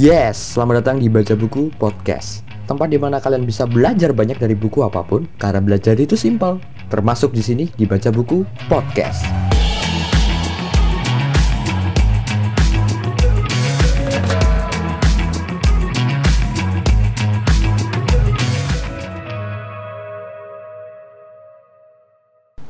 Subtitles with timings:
[0.00, 2.48] Yes, selamat datang di Baca Buku Podcast.
[2.64, 6.64] Tempat di mana kalian bisa belajar banyak dari buku apa pun Karena belajar itu simpel.
[6.88, 8.40] Termasuk di sini di Baca Buku
[8.72, 9.20] Podcast.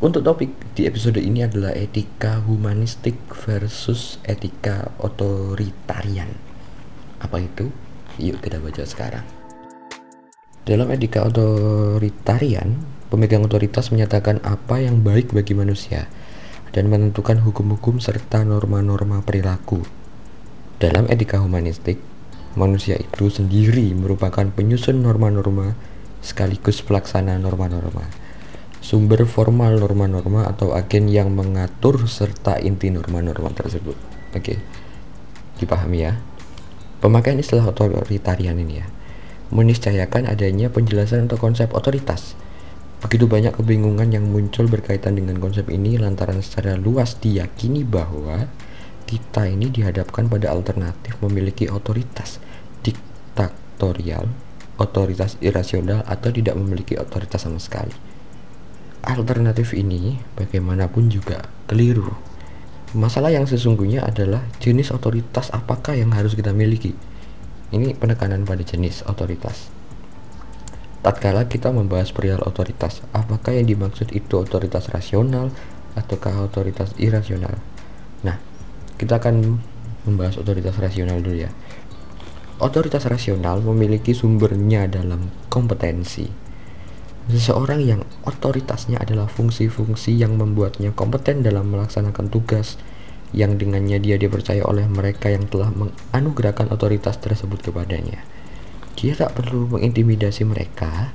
[0.02, 6.51] Untuk topik di episode ini adalah etika humanistik versus etika otoritarian.
[7.22, 7.70] Apa itu?
[8.18, 9.24] Yuk kita baca sekarang.
[10.66, 16.10] Dalam etika otoritarian, pemegang otoritas menyatakan apa yang baik bagi manusia
[16.74, 19.86] dan menentukan hukum-hukum serta norma-norma perilaku.
[20.82, 22.02] Dalam etika humanistik,
[22.58, 25.78] manusia itu sendiri merupakan penyusun norma-norma
[26.20, 28.22] sekaligus pelaksana norma-norma
[28.82, 33.94] sumber formal norma-norma atau agen yang mengatur serta inti norma-norma tersebut.
[34.34, 34.58] Oke,
[35.62, 36.18] dipahami ya.
[37.02, 38.86] Pemakaian istilah otoritarian ini ya,
[39.50, 42.38] meniscayakan adanya penjelasan atau konsep otoritas.
[43.02, 48.46] Begitu banyak kebingungan yang muncul berkaitan dengan konsep ini lantaran secara luas diyakini bahwa
[49.10, 52.38] kita ini dihadapkan pada alternatif memiliki otoritas
[52.86, 54.30] diktatorial,
[54.78, 58.12] otoritas irasional, atau tidak memiliki otoritas sama sekali
[59.02, 62.31] alternatif ini bagaimanapun juga keliru.
[62.92, 66.92] Masalah yang sesungguhnya adalah jenis otoritas apakah yang harus kita miliki.
[67.72, 69.72] Ini penekanan pada jenis otoritas.
[71.00, 75.48] Tatkala kita membahas perihal otoritas, apakah yang dimaksud itu otoritas rasional
[75.96, 77.56] ataukah otoritas irasional?
[78.28, 78.36] Nah,
[79.00, 79.56] kita akan
[80.04, 81.50] membahas otoritas rasional dulu ya.
[82.60, 86.41] Otoritas rasional memiliki sumbernya dalam kompetensi
[87.30, 92.82] Seseorang yang otoritasnya adalah fungsi-fungsi yang membuatnya kompeten dalam melaksanakan tugas
[93.30, 98.26] yang dengannya dia dipercaya oleh mereka yang telah menganugerahkan otoritas tersebut kepadanya.
[98.98, 101.14] Dia tak perlu mengintimidasi mereka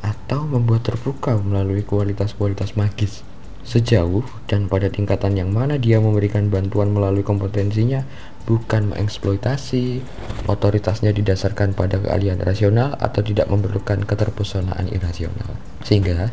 [0.00, 3.26] atau membuat terbuka melalui kualitas-kualitas magis.
[3.66, 8.06] Sejauh dan pada tingkatan yang mana dia memberikan bantuan melalui kompetensinya,
[8.48, 10.00] bukan mengeksploitasi,
[10.48, 15.58] otoritasnya didasarkan pada keahlian rasional atau tidak memerlukan keterpesonaan irasional.
[15.84, 16.32] Sehingga,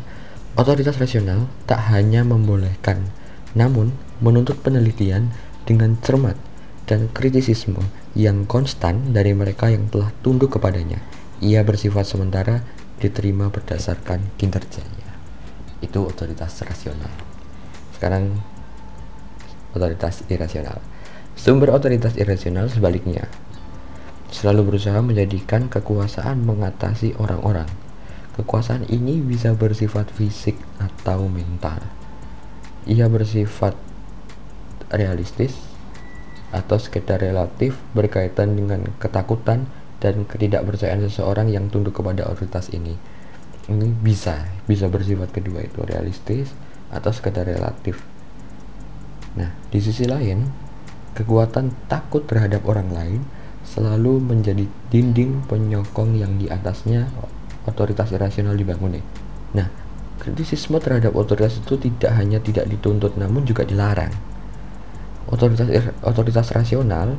[0.56, 3.12] otoritas rasional tak hanya membolehkan,
[3.52, 3.92] namun
[4.24, 5.28] menuntut penelitian
[5.68, 6.40] dengan cermat
[6.88, 7.82] dan kritisisme
[8.16, 11.02] yang konstan dari mereka yang telah tunduk kepadanya.
[11.44, 12.64] Ia bersifat sementara
[12.96, 15.05] diterima berdasarkan kinerjanya.
[15.86, 17.14] Itu otoritas rasional.
[17.94, 18.42] Sekarang
[19.70, 20.82] otoritas irasional.
[21.38, 23.30] Sumber otoritas irasional sebaliknya
[24.34, 27.70] selalu berusaha menjadikan kekuasaan mengatasi orang-orang.
[28.34, 31.80] Kekuasaan ini bisa bersifat fisik atau mental.
[32.84, 33.72] Ia bersifat
[34.92, 35.56] realistis
[36.52, 39.66] atau sekedar relatif berkaitan dengan ketakutan
[39.98, 43.00] dan ketidakpercayaan seseorang yang tunduk kepada otoritas ini.
[43.66, 46.54] Ini bisa, bisa bersifat kedua itu realistis
[46.90, 47.98] atau sekedar relatif.
[49.34, 50.66] Nah, di sisi lain,
[51.16, 53.20] Kekuatan takut terhadap orang lain
[53.64, 57.08] selalu menjadi dinding penyokong yang di atasnya
[57.64, 59.00] otoritas irasional dibangun.
[59.56, 59.64] Nah,
[60.20, 64.12] kritisisme terhadap otoritas itu tidak hanya tidak dituntut namun juga dilarang.
[65.32, 67.16] Otoritas otoritas rasional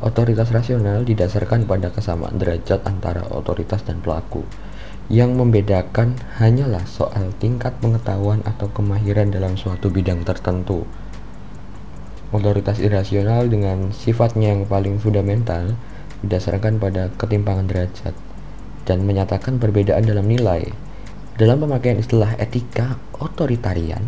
[0.00, 4.40] otoritas rasional didasarkan pada kesamaan derajat antara otoritas dan pelaku.
[5.08, 10.84] Yang membedakan hanyalah soal tingkat pengetahuan atau kemahiran dalam suatu bidang tertentu
[12.28, 15.72] otoritas irasional dengan sifatnya yang paling fundamental
[16.20, 18.12] didasarkan pada ketimpangan derajat
[18.84, 20.68] dan menyatakan perbedaan dalam nilai.
[21.38, 24.02] Dalam pemakaian istilah etika otoritarian,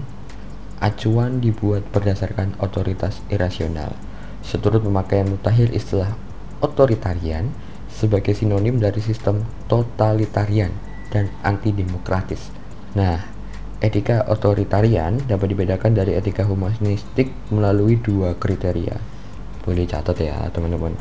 [0.82, 3.94] acuan dibuat berdasarkan otoritas irasional.
[4.42, 6.10] Seturut pemakaian mutakhir istilah
[6.58, 7.54] otoritarian
[7.86, 10.74] sebagai sinonim dari sistem totalitarian
[11.10, 12.54] dan antidemokratis.
[12.94, 13.40] Nah,
[13.80, 18.92] Etika otoritarian dapat dibedakan dari etika humanistik melalui dua kriteria.
[19.64, 20.92] Boleh catat ya teman-teman.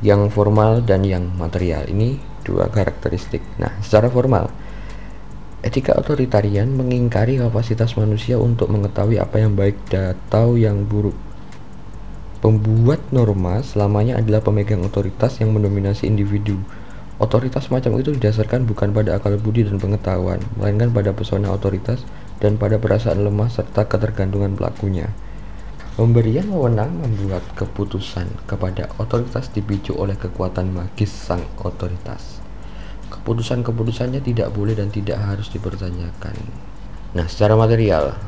[0.00, 2.16] Yang formal dan yang material ini
[2.48, 3.44] dua karakteristik.
[3.60, 4.48] Nah, secara formal,
[5.60, 11.14] etika otoritarian mengingkari kapasitas manusia untuk mengetahui apa yang baik atau yang buruk.
[12.40, 16.56] Pembuat norma selamanya adalah pemegang otoritas yang mendominasi individu
[17.22, 22.02] Otoritas semacam itu didasarkan bukan pada akal budi dan pengetahuan, melainkan pada pesona otoritas
[22.42, 25.06] dan pada perasaan lemah serta ketergantungan pelakunya.
[25.94, 32.42] Pemberian wewenang membuat keputusan kepada otoritas dipicu oleh kekuatan magis sang otoritas.
[33.14, 36.34] Keputusan-keputusannya tidak boleh dan tidak harus dipertanyakan.
[37.14, 38.18] Nah, secara material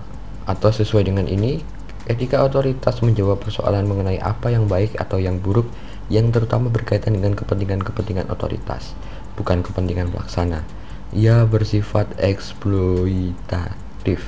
[0.46, 1.66] atau sesuai dengan ini,
[2.06, 5.66] etika otoritas menjawab persoalan mengenai apa yang baik atau yang buruk
[6.12, 8.92] yang terutama berkaitan dengan kepentingan-kepentingan otoritas,
[9.40, 10.60] bukan kepentingan pelaksana.
[11.14, 14.20] Ia bersifat eksploitatif.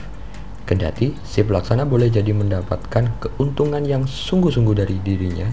[0.66, 5.46] Kendati si pelaksana boleh jadi mendapatkan keuntungan yang sungguh-sungguh dari dirinya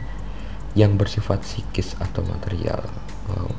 [0.73, 2.81] yang bersifat psikis atau material.
[3.29, 3.53] Wow.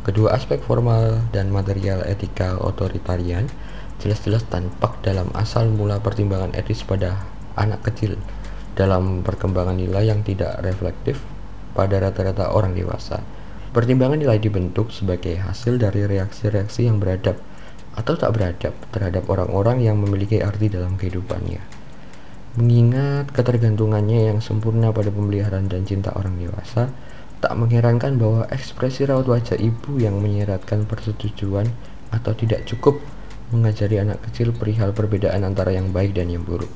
[0.00, 3.52] Kedua aspek formal dan material etika otoritarian
[4.00, 7.20] jelas-jelas tampak dalam asal mula pertimbangan etis pada
[7.56, 8.16] anak kecil
[8.76, 11.20] dalam perkembangan nilai yang tidak reflektif
[11.76, 13.20] pada rata-rata orang dewasa.
[13.76, 17.36] Pertimbangan nilai dibentuk sebagai hasil dari reaksi-reaksi yang beradab
[17.92, 21.60] atau tak beradab terhadap orang-orang yang memiliki arti dalam kehidupannya.
[22.56, 26.88] Mengingat ketergantungannya yang sempurna pada pemeliharaan dan cinta orang dewasa,
[27.44, 31.68] tak mengherankan bahwa ekspresi raut wajah ibu yang menyeratkan persetujuan
[32.08, 32.96] atau tidak cukup
[33.52, 36.72] mengajari anak kecil perihal perbedaan antara yang baik dan yang buruk.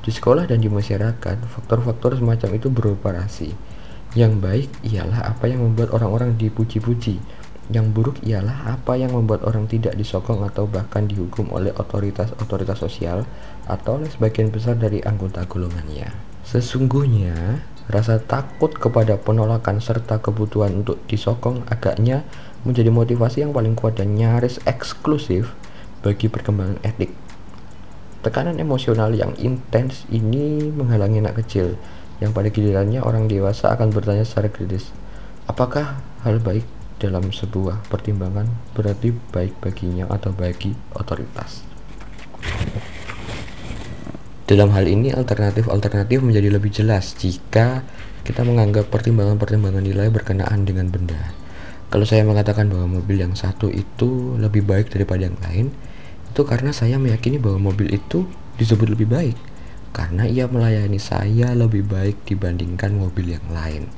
[0.00, 3.50] Di sekolah dan di masyarakat, faktor-faktor semacam itu beroperasi
[4.18, 7.22] yang baik ialah apa yang membuat orang-orang dipuji-puji.
[7.70, 13.22] Yang buruk ialah apa yang membuat orang tidak disokong atau bahkan dihukum oleh otoritas-otoritas sosial
[13.70, 16.10] atau oleh sebagian besar dari anggota golongannya.
[16.42, 22.26] Sesungguhnya, rasa takut kepada penolakan serta kebutuhan untuk disokong agaknya
[22.66, 25.54] menjadi motivasi yang paling kuat dan nyaris eksklusif
[26.02, 27.14] bagi perkembangan etik.
[28.26, 31.78] Tekanan emosional yang intens ini menghalangi anak kecil
[32.20, 34.92] yang pada gilirannya orang dewasa akan bertanya secara kritis,
[35.48, 36.68] apakah hal baik
[37.00, 38.44] dalam sebuah pertimbangan
[38.76, 41.64] berarti baik baginya atau bagi otoritas.
[44.44, 47.86] Dalam hal ini alternatif-alternatif menjadi lebih jelas jika
[48.20, 51.32] kita menganggap pertimbangan-pertimbangan nilai berkenaan dengan benda.
[51.88, 55.72] Kalau saya mengatakan bahwa mobil yang satu itu lebih baik daripada yang lain,
[56.30, 58.28] itu karena saya meyakini bahwa mobil itu
[58.60, 59.49] disebut lebih baik
[59.90, 63.90] karena ia melayani saya lebih baik dibandingkan mobil yang lain.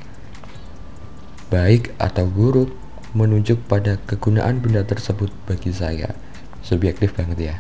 [1.52, 2.72] Baik atau buruk
[3.12, 6.16] menunjuk pada kegunaan benda tersebut bagi saya.
[6.64, 7.56] Subjektif banget ya.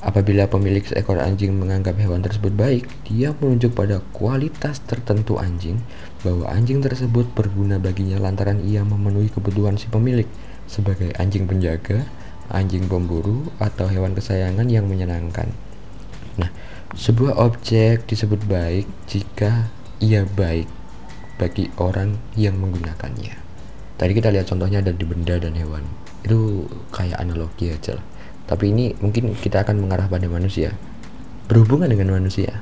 [0.00, 5.76] Apabila pemilik seekor anjing menganggap hewan tersebut baik, dia menunjuk pada kualitas tertentu anjing
[6.24, 10.24] bahwa anjing tersebut berguna baginya lantaran ia memenuhi kebutuhan si pemilik
[10.64, 12.08] sebagai anjing penjaga,
[12.48, 15.52] anjing pemburu, atau hewan kesayangan yang menyenangkan.
[16.90, 19.70] Sebuah objek disebut baik jika
[20.02, 20.66] ia baik
[21.38, 23.38] bagi orang yang menggunakannya.
[23.94, 25.86] Tadi kita lihat contohnya ada di benda dan hewan.
[26.26, 28.02] Itu kayak analogi aja lah.
[28.50, 30.74] Tapi ini mungkin kita akan mengarah pada manusia.
[31.46, 32.58] Berhubungan dengan manusia.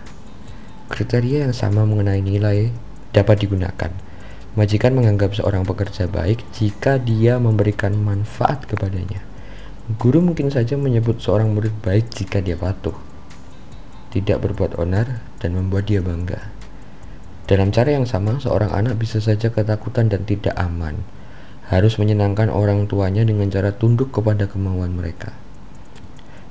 [0.93, 2.69] Kriteria yang sama mengenai nilai
[3.17, 3.89] dapat digunakan.
[4.61, 9.25] Majikan menganggap seorang pekerja baik jika dia memberikan manfaat kepadanya.
[9.97, 13.08] Guru mungkin saja menyebut seorang murid baik jika dia patuh
[14.15, 16.49] tidak berbuat onar, dan membuat dia bangga.
[17.49, 21.01] Dalam cara yang sama, seorang anak bisa saja ketakutan dan tidak aman,
[21.69, 25.33] harus menyenangkan orang tuanya dengan cara tunduk kepada kemauan mereka.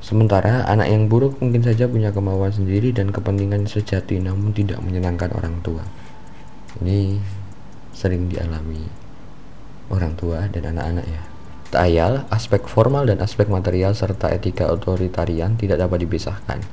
[0.07, 5.33] Sementara anak yang buruk mungkin saja punya kemauan sendiri dan kepentingan sejati namun tidak menyenangkan
[5.36, 5.83] orang tua.
[6.80, 7.19] Ini
[7.92, 8.88] sering dialami
[9.89, 11.21] orang tua dan anak-anak ya.
[11.68, 16.63] Tayal, aspek formal dan aspek material serta etika otoritarian tidak dapat dipisahkan.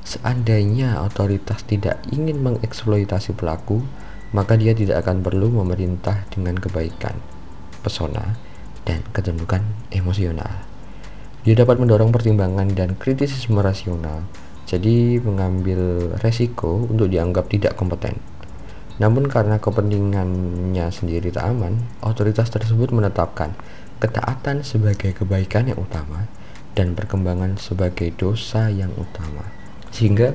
[0.00, 3.84] Seandainya otoritas tidak ingin mengeksploitasi pelaku,
[4.32, 7.18] maka dia tidak akan perlu memerintah dengan kebaikan,
[7.82, 8.38] pesona,
[8.86, 9.60] dan ketundukan
[9.92, 10.64] emosional.
[11.44, 14.24] Dia dapat mendorong pertimbangan dan kritisisme rasional,
[14.68, 18.20] jadi mengambil resiko untuk dianggap tidak kompeten.
[19.00, 23.56] Namun karena kepentingannya sendiri tak aman, otoritas tersebut menetapkan
[23.96, 26.28] ketaatan sebagai kebaikan yang utama
[26.76, 29.59] dan perkembangan sebagai dosa yang utama.
[29.90, 30.34] Sehingga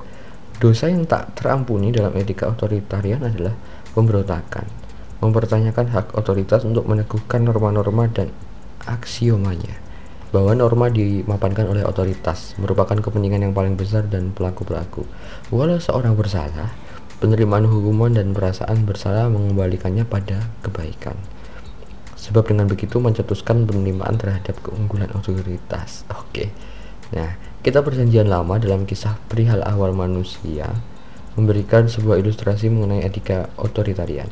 [0.60, 3.56] dosa yang tak terampuni dalam etika otoritarian adalah
[3.92, 4.68] pemberontakan,
[5.20, 8.32] mempertanyakan hak otoritas untuk meneguhkan norma-norma dan
[8.86, 9.86] aksiomanya
[10.36, 15.08] bahwa norma dimapankan oleh otoritas merupakan kepentingan yang paling besar dan pelaku-pelaku.
[15.48, 16.76] Walau seorang bersalah,
[17.24, 21.16] penerimaan hukuman dan perasaan bersalah mengembalikannya pada kebaikan.
[22.20, 26.04] Sebab dengan begitu mencetuskan penerimaan terhadap keunggulan otoritas.
[26.12, 26.20] Oke.
[26.28, 26.48] Okay.
[27.16, 30.70] Nah, kita perjanjian lama dalam kisah perihal awal manusia
[31.34, 34.30] memberikan sebuah ilustrasi mengenai etika otoritarian.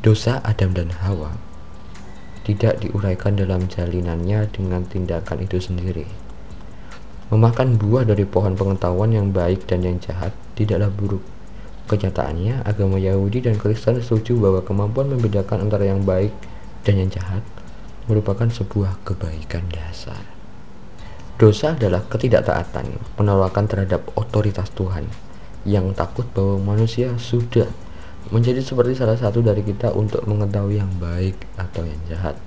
[0.00, 1.36] Dosa Adam dan Hawa
[2.48, 6.08] tidak diuraikan dalam jalinannya dengan tindakan itu sendiri.
[7.28, 11.24] Memakan buah dari pohon pengetahuan yang baik dan yang jahat tidaklah buruk.
[11.84, 16.32] Kenyataannya, agama Yahudi dan Kristen setuju bahwa kemampuan membedakan antara yang baik
[16.80, 17.44] dan yang jahat
[18.08, 20.43] merupakan sebuah kebaikan dasar.
[21.34, 25.10] Dosa adalah ketidaktaatan, penolakan terhadap otoritas Tuhan
[25.66, 27.66] yang takut bahwa manusia sudah
[28.30, 32.38] menjadi seperti salah satu dari kita untuk mengetahui yang baik atau yang jahat.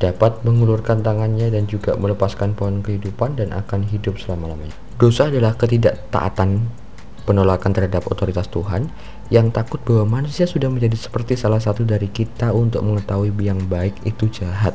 [0.00, 4.72] Dapat mengulurkan tangannya dan juga melepaskan pohon kehidupan dan akan hidup selama-lamanya.
[4.96, 6.72] Dosa adalah ketidaktaatan
[7.28, 8.88] penolakan terhadap otoritas Tuhan
[9.28, 13.92] yang takut bahwa manusia sudah menjadi seperti salah satu dari kita untuk mengetahui yang baik
[14.08, 14.72] itu jahat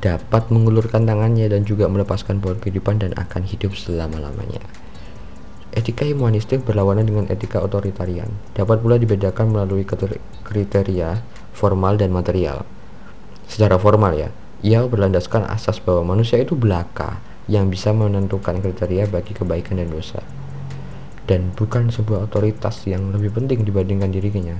[0.00, 4.64] dapat mengulurkan tangannya dan juga melepaskan pohon kehidupan dan akan hidup selama-lamanya.
[5.70, 8.32] Etika humanistik berlawanan dengan etika otoritarian.
[8.56, 9.86] Dapat pula dibedakan melalui
[10.42, 11.22] kriteria
[11.54, 12.66] formal dan material.
[13.46, 19.36] Secara formal ya, ia berlandaskan asas bahwa manusia itu belaka yang bisa menentukan kriteria bagi
[19.36, 20.24] kebaikan dan dosa.
[21.30, 24.58] Dan bukan sebuah otoritas yang lebih penting dibandingkan dirinya.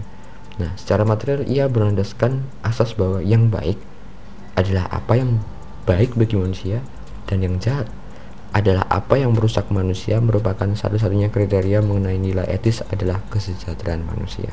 [0.62, 3.80] Nah, secara material ia berlandaskan asas bahwa yang baik
[4.60, 5.40] adalah apa yang
[5.88, 6.84] baik bagi manusia
[7.26, 7.88] dan yang jahat
[8.50, 14.50] adalah apa yang merusak manusia merupakan satu-satunya kriteria mengenai nilai etis adalah kesejahteraan manusia.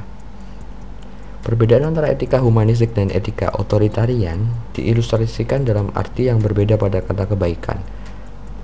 [1.42, 7.80] Perbedaan antara etika humanistik dan etika otoritarian diilustrasikan dalam arti yang berbeda pada kata kebaikan.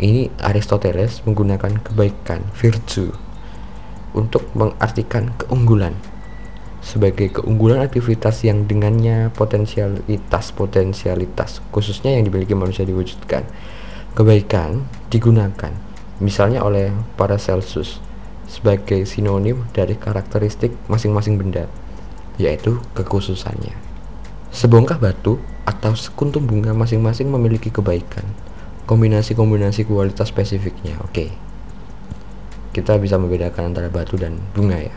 [0.03, 3.13] Ini Aristoteles menggunakan kebaikan, virtue,
[4.13, 5.95] untuk mengartikan keunggulan
[6.83, 13.47] sebagai keunggulan aktivitas yang dengannya potensialitas potensialitas khususnya yang dimiliki manusia diwujudkan
[14.13, 15.73] Kebaikan digunakan
[16.21, 17.97] misalnya oleh para Celsus
[18.45, 21.65] sebagai sinonim dari karakteristik masing-masing benda,
[22.37, 23.73] yaitu kekhususannya.
[24.53, 28.21] Sebongkah batu atau sekuntum bunga masing-masing memiliki kebaikan.
[28.85, 31.01] Kombinasi-kombinasi kualitas spesifiknya.
[31.01, 31.33] Oke.
[32.69, 34.93] Kita bisa membedakan antara batu dan bunga ya.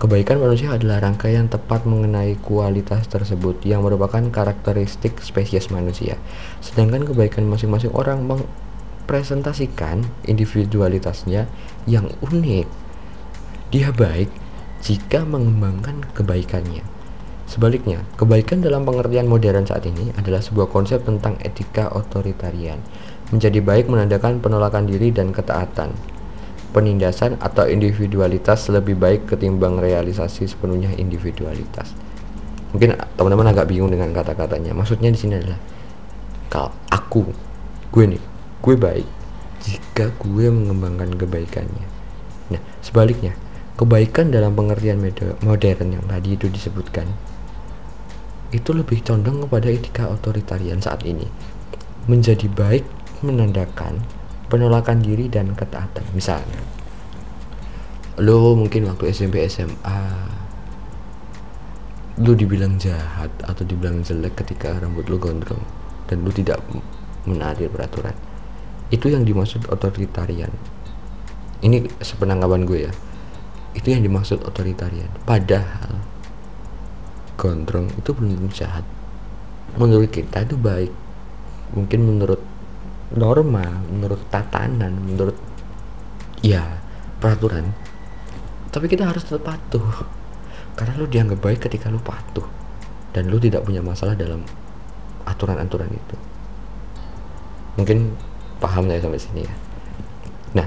[0.00, 6.16] Kebaikan manusia adalah rangkaian tepat mengenai kualitas tersebut yang merupakan karakteristik spesies manusia.
[6.64, 11.52] Sedangkan kebaikan masing-masing orang mempresentasikan individualitasnya
[11.84, 12.64] yang unik.
[13.76, 14.32] Dia baik
[14.80, 16.80] jika mengembangkan kebaikannya.
[17.44, 22.80] Sebaliknya, kebaikan dalam pengertian modern saat ini adalah sebuah konsep tentang etika otoritarian.
[23.36, 25.92] Menjadi baik menandakan penolakan diri dan ketaatan,
[26.70, 31.92] penindasan atau individualitas lebih baik ketimbang realisasi sepenuhnya individualitas.
[32.70, 34.70] Mungkin teman-teman agak bingung dengan kata-katanya.
[34.72, 35.58] Maksudnya di sini adalah
[36.46, 37.26] kalau aku,
[37.90, 38.22] gue nih,
[38.62, 39.08] gue baik
[39.60, 41.86] jika gue mengembangkan kebaikannya.
[42.54, 43.34] Nah, sebaliknya,
[43.74, 45.02] kebaikan dalam pengertian
[45.42, 47.06] modern yang tadi itu disebutkan
[48.50, 51.26] itu lebih condong kepada etika otoritarian saat ini.
[52.10, 52.82] Menjadi baik
[53.22, 54.02] menandakan
[54.50, 56.02] penolakan diri dan ketaatan.
[56.12, 56.60] Misalnya
[58.20, 60.00] lo mungkin waktu SMP SMA
[62.20, 65.62] lo dibilang jahat atau dibilang jelek ketika rambut lo gondrong
[66.04, 66.60] dan lo tidak
[67.24, 68.12] menaati peraturan
[68.90, 70.50] itu yang dimaksud otoritarian.
[71.62, 72.92] Ini sepenanggapan gue ya.
[73.70, 75.08] Itu yang dimaksud otoritarian.
[75.22, 76.02] Padahal
[77.38, 78.82] gondrong itu belum jahat.
[79.78, 80.90] Menurut kita itu baik.
[81.70, 82.42] Mungkin menurut
[83.14, 85.36] norma menurut tatanan menurut
[86.40, 86.80] ya
[87.18, 87.74] peraturan.
[88.70, 90.06] Tapi kita harus tetap patuh.
[90.78, 92.46] Karena lu dianggap baik ketika lu patuh.
[93.10, 94.46] Dan lu tidak punya masalah dalam
[95.26, 96.16] aturan-aturan itu.
[97.74, 98.14] Mungkin
[98.62, 99.54] paham saya sampai sini ya.
[100.54, 100.66] Nah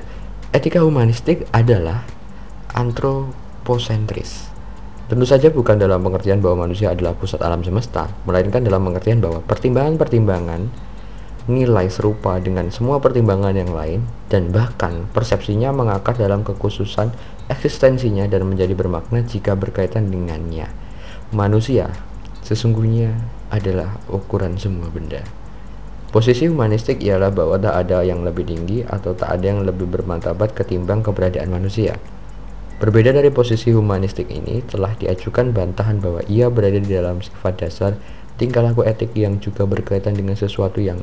[0.51, 2.03] etika humanistik adalah
[2.75, 4.51] antroposentris.
[5.07, 9.43] Tentu saja bukan dalam pengertian bahwa manusia adalah pusat alam semesta, melainkan dalam pengertian bahwa
[9.43, 10.71] pertimbangan-pertimbangan
[11.43, 17.11] nilai serupa dengan semua pertimbangan yang lain dan bahkan persepsinya mengakar dalam kekhususan
[17.51, 20.71] eksistensinya dan menjadi bermakna jika berkaitan dengannya.
[21.35, 21.91] Manusia
[22.43, 23.11] sesungguhnya
[23.51, 25.23] adalah ukuran semua benda.
[26.13, 30.53] Posisi humanistik ialah bahwa tak ada yang lebih tinggi atau tak ada yang lebih bermartabat
[30.53, 31.97] ketimbang keberadaan manusia.
[32.77, 37.97] Berbeda dari posisi humanistik ini, telah diajukan bantahan bahwa ia berada di dalam sifat dasar
[38.37, 41.01] tingkah laku etik yang juga berkaitan dengan sesuatu yang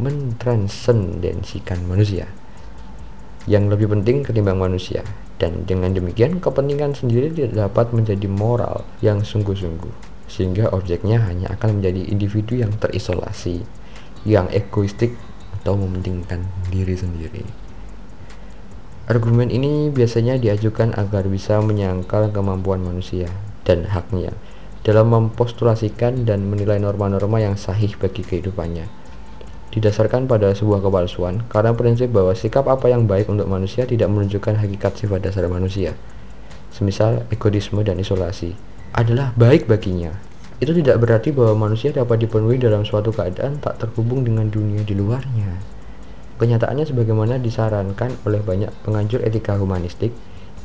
[0.00, 2.30] mentransendensikan manusia.
[3.44, 5.02] Yang lebih penting ketimbang manusia.
[5.42, 11.82] Dan dengan demikian kepentingan sendiri tidak dapat menjadi moral yang sungguh-sungguh sehingga objeknya hanya akan
[11.82, 13.66] menjadi individu yang terisolasi
[14.22, 15.12] yang egoistik
[15.60, 17.44] atau mementingkan diri sendiri.
[19.10, 23.28] Argumen ini biasanya diajukan agar bisa menyangkal kemampuan manusia
[23.66, 24.30] dan haknya
[24.86, 29.01] dalam mempostulasikan dan menilai norma-norma yang sahih bagi kehidupannya
[29.72, 34.60] didasarkan pada sebuah kepalsuan karena prinsip bahwa sikap apa yang baik untuk manusia tidak menunjukkan
[34.60, 35.96] hakikat sifat dasar manusia.
[36.68, 38.52] Semisal egoisme dan isolasi
[38.92, 40.12] adalah baik baginya.
[40.60, 44.94] Itu tidak berarti bahwa manusia dapat dipenuhi dalam suatu keadaan tak terhubung dengan dunia di
[44.94, 45.58] luarnya.
[46.38, 50.14] Kenyataannya sebagaimana disarankan oleh banyak penganjur etika humanistik,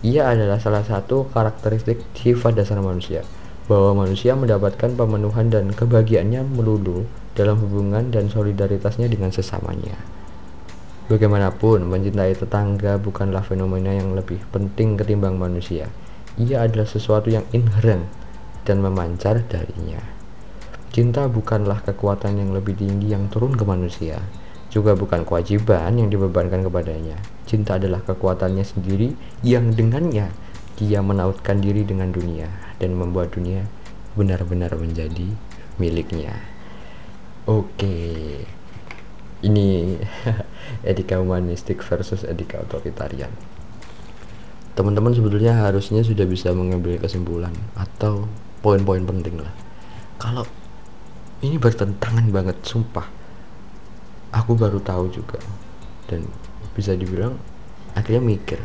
[0.06, 3.26] Ia adalah salah satu karakteristik sifat dasar manusia,
[3.68, 7.04] bahwa manusia mendapatkan pemenuhan dan kebahagiaannya melulu
[7.36, 10.00] dalam hubungan dan solidaritasnya dengan sesamanya.
[11.08, 15.88] Bagaimanapun, mencintai tetangga bukanlah fenomena yang lebih penting ketimbang manusia.
[16.36, 18.08] Ia adalah sesuatu yang inherent
[18.68, 20.04] dan memancar darinya.
[20.92, 24.20] Cinta bukanlah kekuatan yang lebih tinggi yang turun ke manusia,
[24.68, 27.16] juga bukan kewajiban yang dibebankan kepadanya.
[27.48, 30.28] Cinta adalah kekuatannya sendiri yang dengannya
[30.78, 33.66] dia menautkan diri dengan dunia dan membuat dunia
[34.14, 35.34] benar-benar menjadi
[35.82, 36.38] miliknya.
[37.50, 38.46] Oke.
[39.42, 39.98] Ini
[40.90, 43.34] etika humanistik versus etika otoritarian.
[44.78, 48.30] Teman-teman sebetulnya harusnya sudah bisa mengambil kesimpulan atau
[48.62, 49.54] poin-poin penting lah.
[50.22, 50.46] Kalau
[51.42, 53.10] ini bertentangan banget, sumpah.
[54.34, 55.42] Aku baru tahu juga
[56.06, 56.26] dan
[56.78, 57.42] bisa dibilang
[57.98, 58.62] akhirnya mikir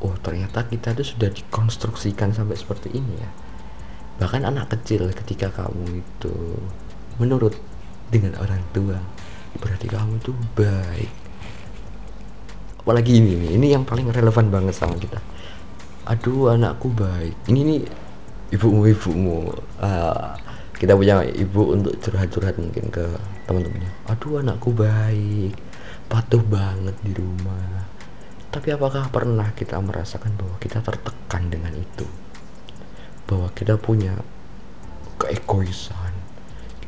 [0.00, 3.30] oh ternyata kita tuh sudah dikonstruksikan sampai seperti ini ya.
[4.20, 6.34] Bahkan anak kecil ketika kamu itu
[7.16, 7.56] menurut
[8.12, 8.96] dengan orang tua
[9.60, 11.10] berarti kamu tuh baik.
[12.80, 15.20] Apalagi ini ini yang paling relevan banget sama kita.
[16.08, 17.36] Aduh anakku baik.
[17.48, 17.80] Ini nih
[18.56, 19.52] ibumu ibumu.
[19.80, 20.32] Uh,
[20.80, 23.04] kita punya ibu untuk curhat-curhat mungkin ke
[23.44, 23.92] teman-temannya.
[24.08, 25.52] Aduh anakku baik.
[26.08, 27.89] Patuh banget di rumah
[28.50, 32.06] tapi apakah pernah kita merasakan bahwa kita tertekan dengan itu?
[33.30, 34.18] Bahwa kita punya
[35.20, 36.20] keegoisan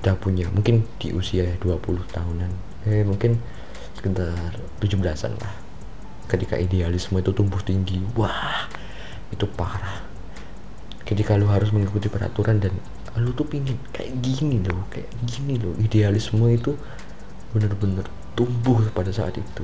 [0.03, 1.79] kita punya mungkin di usia 20
[2.11, 2.51] tahunan
[2.91, 3.39] eh mungkin
[3.95, 4.35] sekitar
[4.83, 5.55] 17an lah
[6.27, 8.67] ketika idealisme itu tumbuh tinggi wah
[9.31, 10.03] itu parah.
[11.07, 12.75] Ketika lu harus mengikuti peraturan dan
[13.15, 16.75] lu tuh pingin kayak gini loh kayak gini loh idealisme itu
[17.55, 19.63] bener-bener tumbuh pada saat itu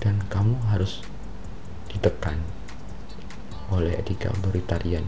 [0.00, 1.04] dan kamu harus
[1.92, 2.40] ditekan
[3.70, 5.06] oleh etika otoritarian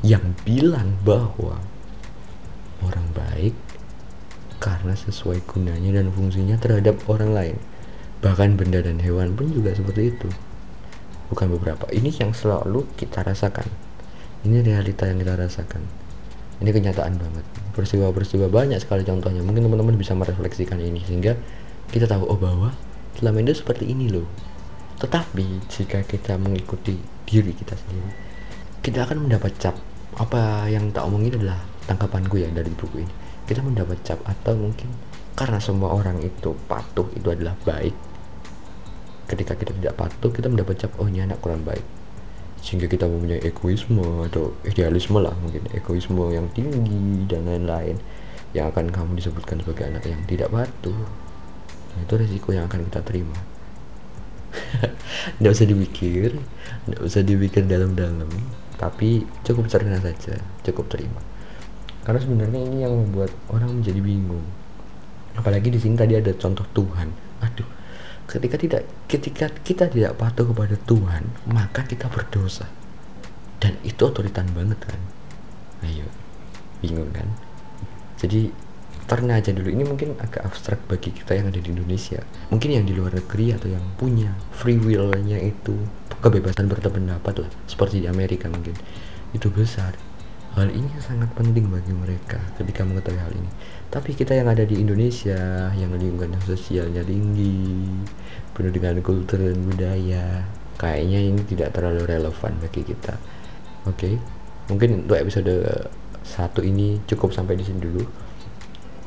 [0.00, 1.58] yang bilang bahwa
[2.80, 3.54] orang baik
[4.58, 7.56] karena sesuai gunanya dan fungsinya terhadap orang lain.
[8.18, 10.28] Bahkan benda dan hewan pun juga seperti itu.
[11.30, 11.86] Bukan beberapa.
[11.94, 13.66] Ini yang selalu kita rasakan.
[14.42, 15.82] Ini realita yang kita rasakan.
[16.58, 17.44] Ini kenyataan banget.
[17.78, 19.46] Peristiwa-peristiwa banyak sekali contohnya.
[19.46, 21.38] Mungkin teman-teman bisa merefleksikan ini sehingga
[21.94, 22.74] kita tahu oh bahwa
[23.18, 24.26] selama ini seperti ini loh.
[25.02, 28.28] Tetapi jika kita mengikuti diri kita sendiri
[28.88, 29.76] kita akan mendapat cap.
[30.18, 33.14] Apa yang tak omongin adalah tangkapanku ya dari buku ini.
[33.44, 34.88] Kita mendapat cap atau mungkin
[35.36, 37.94] karena semua orang itu patuh itu adalah baik.
[39.28, 41.84] Ketika kita tidak patuh kita mendapat cap oh ini anak kurang baik.
[42.64, 48.00] Sehingga kita mempunyai egoisme atau idealisme lah mungkin egoisme yang tinggi dan lain-lain
[48.56, 50.96] yang akan kamu disebutkan sebagai anak yang tidak patuh
[52.02, 53.38] itu resiko yang akan kita terima.
[55.38, 56.40] Tidak usah dipikir
[56.88, 58.28] tidak usah dipikir dalam-dalam
[58.80, 61.20] tapi cukup cerna saja cukup terima.
[62.06, 64.46] Karena sebenarnya ini yang membuat orang menjadi bingung.
[65.36, 67.08] Apalagi di sini tadi ada contoh Tuhan.
[67.44, 67.68] Aduh
[68.28, 72.68] ketika tidak ketika kita tidak patuh kepada Tuhan maka kita berdosa.
[73.58, 75.00] Dan itu otoritan banget kan.
[75.82, 76.06] Ayo
[76.80, 77.26] bingung kan?
[78.18, 78.50] Jadi
[79.08, 79.72] terna aja dulu.
[79.72, 82.20] Ini mungkin agak abstrak bagi kita yang ada di Indonesia.
[82.52, 85.74] Mungkin yang di luar negeri atau yang punya free will-nya itu
[86.20, 87.50] kebebasan berpendapat lah.
[87.64, 88.76] Seperti di Amerika mungkin.
[89.32, 89.96] Itu besar.
[90.54, 93.50] Hal ini sangat penting bagi mereka ketika mengetahui hal ini.
[93.88, 97.88] Tapi kita yang ada di Indonesia yang lingkungan sosialnya tinggi
[98.52, 100.44] penuh dengan kultur dan budaya
[100.76, 103.16] kayaknya ini tidak terlalu relevan bagi kita.
[103.86, 103.96] Oke?
[103.96, 104.14] Okay?
[104.68, 105.52] mungkin untuk episode
[106.22, 108.04] satu ini cukup sampai di sini dulu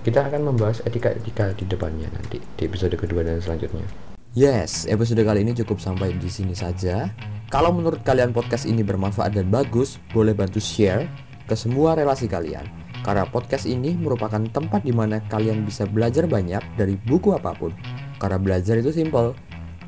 [0.02, 3.86] kita akan membahas etika-etika di depannya nanti di episode kedua dan selanjutnya.
[4.32, 7.12] Yes, episode kali ini cukup sampai di sini saja.
[7.52, 11.04] Kalau menurut kalian podcast ini bermanfaat dan bagus, boleh bantu share
[11.46, 12.64] ke semua relasi kalian.
[13.04, 17.76] Karena podcast ini merupakan tempat di mana kalian bisa belajar banyak dari buku apa pun.
[18.24, 19.36] Karena belajar itu simple,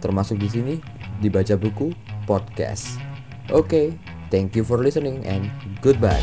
[0.03, 0.75] termasuk di sini
[1.23, 1.95] dibaca buku
[2.27, 2.99] podcast.
[3.47, 3.87] Oke, okay,
[4.27, 5.47] thank you for listening and
[5.79, 6.19] goodbye.